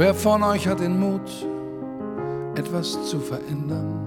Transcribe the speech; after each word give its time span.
Wer 0.00 0.14
von 0.14 0.42
euch 0.42 0.66
hat 0.66 0.80
den 0.80 0.98
Mut, 0.98 1.30
etwas 2.54 3.06
zu 3.06 3.20
verändern? 3.20 4.00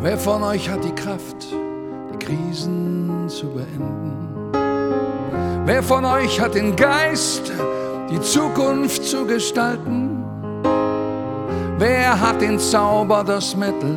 Wer 0.00 0.18
von 0.18 0.42
euch 0.42 0.68
hat 0.68 0.82
die 0.82 0.90
Kraft, 0.90 1.46
die 2.12 2.18
Krisen 2.18 3.28
zu 3.28 3.46
beenden? 3.50 4.50
Wer 5.64 5.80
von 5.84 6.04
euch 6.04 6.40
hat 6.40 6.56
den 6.56 6.74
Geist, 6.74 7.52
die 8.10 8.20
Zukunft 8.20 9.04
zu 9.04 9.24
gestalten? 9.24 10.24
Wer 11.78 12.20
hat 12.20 12.40
den 12.40 12.58
Zauber, 12.58 13.22
das 13.22 13.54
Mittel, 13.54 13.96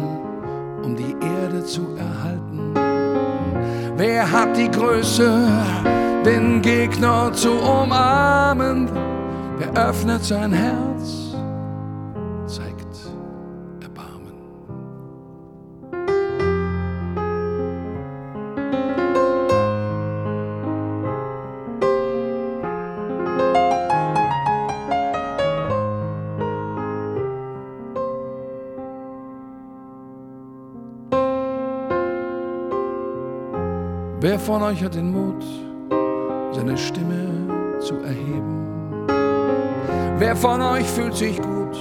um 0.83 0.95
die 0.95 1.15
Erde 1.41 1.65
zu 1.65 1.87
erhalten? 1.97 2.75
Wer 3.97 4.31
hat 4.31 4.55
die 4.55 4.69
Größe, 4.69 5.47
den 6.23 6.61
Gegner 6.61 7.33
zu 7.33 7.49
umarmen? 7.49 8.91
Wer 9.57 9.89
öffnet 9.89 10.23
sein 10.23 10.51
Herz, 10.51 11.35
zeigt 12.47 12.87
Erbarmen. 13.81 14.33
Wer 34.19 34.39
von 34.39 34.63
euch 34.63 34.83
hat 34.83 34.95
den 34.95 35.11
Mut, 35.11 35.43
seine 36.53 36.75
Stimme 36.75 37.79
zu 37.79 37.95
erheben? 37.97 38.72
Wer 40.19 40.35
von 40.35 40.61
euch 40.61 40.87
fühlt 40.87 41.15
sich 41.15 41.41
gut 41.41 41.75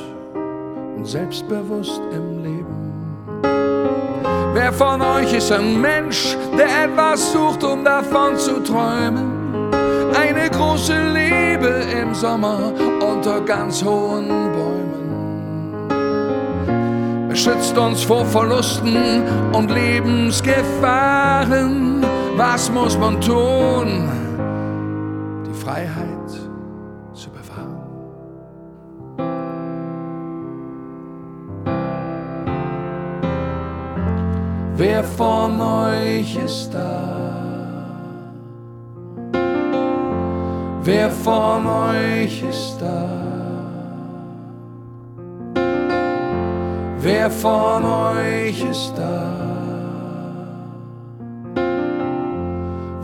und 0.97 1.07
selbstbewusst 1.07 2.01
im 2.13 2.43
Leben? 2.43 3.43
Wer 4.55 4.73
von 4.73 5.03
euch 5.03 5.35
ist 5.35 5.53
ein 5.53 5.79
Mensch, 5.81 6.39
der 6.57 6.85
etwas 6.85 7.33
sucht, 7.33 7.63
um 7.63 7.85
davon 7.85 8.39
zu 8.39 8.61
träumen? 8.61 9.71
Eine 10.15 10.49
große 10.49 10.95
Liebe 11.13 11.83
im 12.01 12.15
Sommer 12.15 12.73
unter 13.01 13.43
ganz 13.43 13.85
hohen 13.85 14.29
Bäumen. 14.53 15.91
Er 17.29 17.37
schützt 17.37 17.77
uns 17.77 18.03
vor 18.03 18.25
Verlusten 18.25 18.97
und 19.53 19.71
Lebensgefahren. 19.71 22.03
Was 22.37 22.71
muss 22.71 22.97
man 22.99 23.21
tun? 23.21 24.09
Die 25.47 25.55
Freiheit 25.55 26.52
Wer 34.85 35.05
von 35.05 35.61
euch 35.61 36.35
ist 36.45 36.75
da? 36.75 37.15
Wer 40.83 41.09
von 41.09 41.67
euch 41.69 42.43
ist 42.43 42.79
da? 42.81 43.09
Wer 46.99 47.31
von 47.31 47.85
euch 47.85 48.65
ist 48.65 48.93
da? 48.97 49.33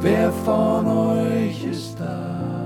Wer 0.01 0.33
von 0.33 0.87
euch 0.89 1.65
ist 1.65 2.01
da? 2.01 2.58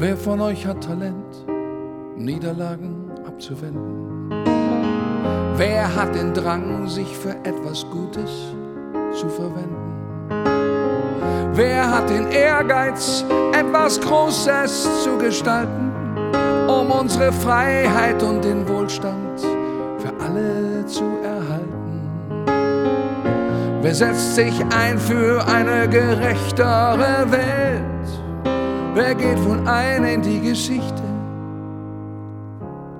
Wer 0.00 0.16
von 0.16 0.40
euch 0.40 0.64
hat 0.64 0.84
Talent, 0.84 1.44
Niederlagen 2.16 3.10
abzuwenden? 3.26 4.30
Wer 5.56 5.92
hat 5.92 6.14
den 6.14 6.32
Drang, 6.32 6.86
sich 6.86 7.08
für 7.16 7.34
etwas 7.42 7.84
Gutes 7.90 8.30
zu 9.12 9.28
verwenden? 9.28 10.30
Wer 11.52 11.90
hat 11.90 12.08
den 12.10 12.30
Ehrgeiz, 12.30 13.24
etwas 13.52 14.00
Großes 14.00 15.02
zu 15.02 15.18
gestalten, 15.18 15.90
um 16.68 16.92
unsere 16.92 17.32
Freiheit 17.32 18.22
und 18.22 18.44
den 18.44 18.68
Wohlstand 18.68 19.40
für 19.40 20.12
alle 20.24 20.86
zu 20.86 21.02
erhalten? 21.24 22.44
Wer 23.82 23.94
setzt 23.96 24.36
sich 24.36 24.64
ein 24.72 24.96
für 24.96 25.44
eine 25.48 25.88
gerechtere 25.88 27.26
Welt? 27.32 27.97
Wer 28.98 29.14
geht 29.14 29.38
wohl 29.44 29.60
ein 29.68 30.02
in 30.02 30.22
die 30.22 30.40
Geschichte 30.40 31.04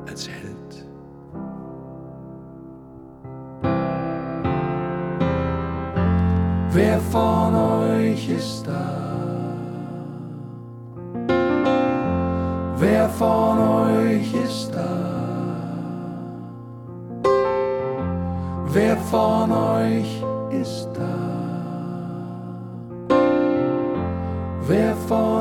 als? 0.09 0.29
Wer 6.71 7.01
von 7.01 7.55
euch 7.57 8.29
ist 8.29 8.65
da? 8.65 8.95
Wer 12.77 13.09
von 13.09 13.59
euch 13.59 14.33
ist 14.45 14.71
da? 14.73 14.89
Wer 18.73 18.97
von 18.97 19.51
euch 19.51 20.23
ist 20.53 20.89
da? 20.95 21.29
Wer 24.69 24.95
von 25.09 25.38